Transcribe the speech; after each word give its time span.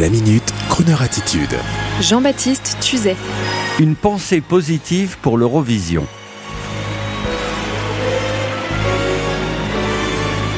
La 0.00 0.08
minute, 0.08 0.54
Kroneur 0.70 1.02
attitude. 1.02 1.54
Jean-Baptiste 2.00 2.78
Tuzet. 2.80 3.14
Une 3.78 3.94
pensée 3.94 4.40
positive 4.40 5.18
pour 5.20 5.36
l'Eurovision. 5.36 6.06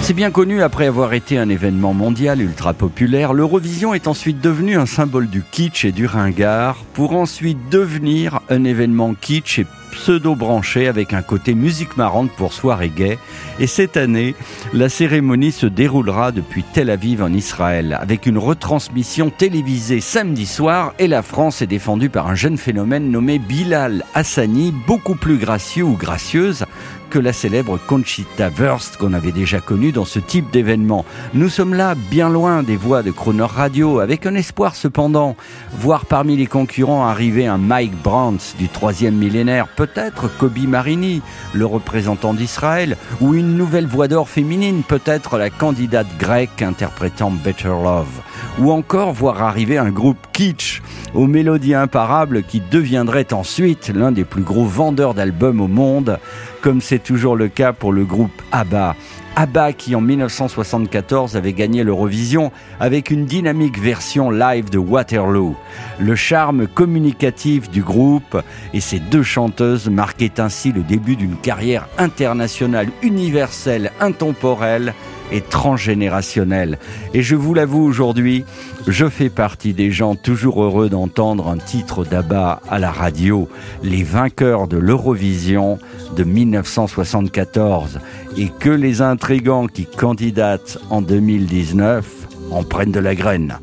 C'est 0.00 0.14
bien 0.14 0.30
connu, 0.30 0.62
après 0.62 0.86
avoir 0.86 1.12
été 1.12 1.36
un 1.36 1.50
événement 1.50 1.92
mondial 1.92 2.40
ultra 2.40 2.72
populaire, 2.72 3.34
l'Eurovision 3.34 3.92
est 3.92 4.08
ensuite 4.08 4.40
devenu 4.40 4.78
un 4.78 4.86
symbole 4.86 5.28
du 5.28 5.42
kitsch 5.42 5.84
et 5.84 5.92
du 5.92 6.06
ringard, 6.06 6.78
pour 6.94 7.14
ensuite 7.14 7.68
devenir 7.68 8.40
un 8.48 8.64
événement 8.64 9.12
kitsch 9.12 9.58
et 9.58 9.66
pseudo-branché 9.90 10.88
avec 10.88 11.12
un 11.12 11.22
côté 11.22 11.54
musique 11.54 11.96
marrante 11.96 12.30
pour 12.32 12.52
soirée 12.52 12.92
gay. 12.94 13.18
Et 13.58 13.66
cette 13.66 13.96
année, 13.96 14.34
la 14.72 14.88
cérémonie 14.88 15.52
se 15.52 15.66
déroulera 15.66 16.32
depuis 16.32 16.62
Tel 16.62 16.90
Aviv 16.90 17.22
en 17.22 17.32
Israël 17.32 17.98
avec 18.00 18.26
une 18.26 18.38
retransmission 18.38 19.30
télévisée 19.30 20.00
samedi 20.00 20.46
soir 20.46 20.94
et 20.98 21.08
la 21.08 21.22
France 21.22 21.62
est 21.62 21.66
défendue 21.66 22.10
par 22.10 22.28
un 22.28 22.34
jeune 22.34 22.58
phénomène 22.58 23.10
nommé 23.10 23.38
Bilal 23.38 24.04
Hassani, 24.14 24.72
beaucoup 24.86 25.14
plus 25.14 25.36
gracieux 25.38 25.84
ou 25.84 25.96
gracieuse 25.96 26.64
que 27.08 27.18
la 27.18 27.32
célèbre 27.32 27.78
Conchita 27.78 28.50
Wurst 28.50 28.98
qu'on 28.98 29.14
avait 29.14 29.32
déjà 29.32 29.60
connue 29.60 29.92
dans 29.92 30.04
ce 30.04 30.18
type 30.18 30.50
d'événement. 30.50 31.04
Nous 31.34 31.48
sommes 31.48 31.74
là 31.74 31.94
bien 31.94 32.28
loin 32.28 32.62
des 32.62 32.76
voix 32.76 33.02
de 33.02 33.10
Croner 33.10 33.44
Radio, 33.44 34.00
avec 34.00 34.26
un 34.26 34.34
espoir 34.34 34.76
cependant, 34.76 35.36
voir 35.72 36.04
parmi 36.04 36.36
les 36.36 36.46
concurrents 36.46 37.06
arriver 37.06 37.46
un 37.46 37.58
Mike 37.58 37.96
Brandt 38.02 38.56
du 38.58 38.68
troisième 38.68 39.16
millénaire, 39.16 39.68
peut-être 39.78 40.26
Kobe 40.38 40.66
Marini, 40.66 41.22
le 41.54 41.64
représentant 41.64 42.34
d'Israël, 42.34 42.96
ou 43.20 43.34
une 43.34 43.56
nouvelle 43.56 43.86
voix 43.86 44.08
d'or 44.08 44.28
féminine, 44.28 44.82
peut-être 44.82 45.38
la 45.38 45.50
candidate 45.50 46.08
grecque 46.18 46.62
interprétant 46.62 47.30
Better 47.30 47.68
Love, 47.68 48.20
ou 48.58 48.72
encore 48.72 49.12
voir 49.12 49.40
arriver 49.40 49.78
un 49.78 49.90
groupe 49.90 50.18
kitsch 50.32 50.82
aux 51.14 51.26
mélodies 51.26 51.74
imparables 51.74 52.42
qui 52.42 52.60
deviendrait 52.60 53.32
ensuite 53.32 53.92
l'un 53.94 54.12
des 54.12 54.24
plus 54.24 54.42
gros 54.42 54.64
vendeurs 54.64 55.14
d'albums 55.14 55.60
au 55.60 55.68
monde, 55.68 56.18
comme 56.62 56.80
c'est 56.80 57.02
toujours 57.02 57.36
le 57.36 57.48
cas 57.48 57.72
pour 57.72 57.92
le 57.92 58.04
groupe 58.04 58.42
ABBA. 58.52 58.96
ABBA 59.36 59.72
qui 59.72 59.94
en 59.94 60.00
1974 60.00 61.36
avait 61.36 61.52
gagné 61.52 61.84
l'Eurovision 61.84 62.50
avec 62.80 63.10
une 63.10 63.24
dynamique 63.24 63.78
version 63.78 64.30
live 64.30 64.68
de 64.68 64.78
Waterloo. 64.78 65.54
Le 66.00 66.16
charme 66.16 66.66
communicatif 66.66 67.70
du 67.70 67.82
groupe 67.82 68.42
et 68.74 68.80
ses 68.80 68.98
deux 68.98 69.22
chanteuses 69.22 69.88
marquaient 69.88 70.40
ainsi 70.40 70.72
le 70.72 70.82
début 70.82 71.14
d'une 71.14 71.36
carrière 71.36 71.88
internationale, 71.98 72.88
universelle, 73.02 73.92
intemporelle 74.00 74.92
et 75.32 75.40
transgénérationnelle. 75.40 76.78
Et 77.14 77.22
je 77.22 77.36
vous 77.36 77.54
l'avoue 77.54 77.82
aujourd'hui, 77.82 78.44
je 78.86 79.08
fais 79.08 79.30
partie 79.30 79.74
des 79.74 79.90
gens 79.90 80.14
toujours 80.14 80.62
heureux 80.62 80.88
d'entendre 80.88 81.48
un 81.48 81.58
titre 81.58 82.04
d'Abba 82.04 82.60
à 82.68 82.78
la 82.78 82.90
radio, 82.90 83.48
les 83.82 84.02
vainqueurs 84.02 84.68
de 84.68 84.76
l'Eurovision 84.76 85.78
de 86.16 86.24
1974, 86.24 88.00
et 88.36 88.48
que 88.48 88.70
les 88.70 89.02
intrigants 89.02 89.66
qui 89.66 89.86
candidatent 89.86 90.78
en 90.90 91.02
2019 91.02 92.04
en 92.50 92.62
prennent 92.62 92.92
de 92.92 93.00
la 93.00 93.14
graine. 93.14 93.58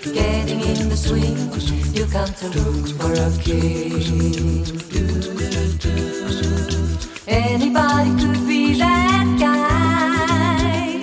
Getting 0.00 0.60
in 0.60 0.88
the 0.88 0.96
swing, 0.96 1.36
you 1.92 2.06
come 2.06 2.32
to 2.34 2.48
look 2.48 2.88
for 2.98 3.12
a 3.12 3.30
king. 3.42 4.64
Anybody 7.26 8.10
could 8.20 8.46
be 8.46 8.74
that 8.78 9.26
guy. 9.38 11.02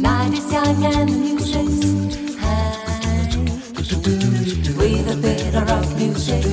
Night 0.00 0.32
is 0.32 0.52
young 0.52 0.84
and 0.84 1.10
music's 1.20 2.36
high. 2.36 3.36
With 4.76 5.10
a 5.10 5.16
bit 5.20 5.54
of 5.54 5.68
rock 5.68 5.96
music, 5.96 6.44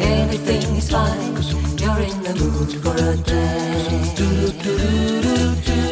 everything 0.00 0.76
is 0.76 0.90
fine. 0.90 1.34
You're 1.78 2.02
in 2.10 2.22
the 2.22 2.34
mood 2.40 2.72
for 2.82 2.96
a 2.96 3.16
dance. 3.16 4.20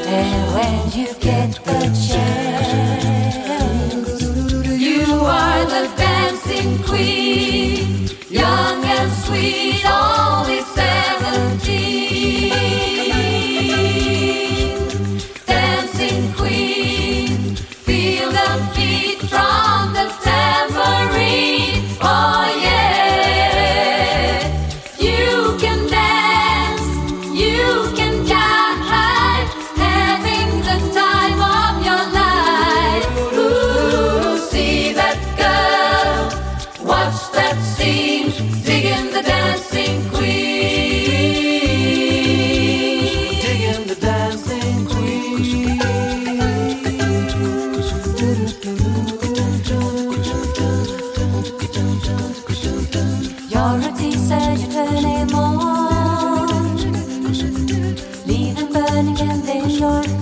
And 0.07 0.55
when 0.55 0.81
you 0.99 1.15
get 1.21 1.53
the 1.65 1.81
chance, 2.09 3.12
dancing 6.33 6.83
queen, 6.83 7.22
burning 58.73 59.21
and 59.21 59.43
then 59.45 59.71
you're 59.71 60.22